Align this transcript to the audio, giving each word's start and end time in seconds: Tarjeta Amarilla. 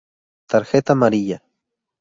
Tarjeta 0.53 0.93
Amarilla. 0.97 1.37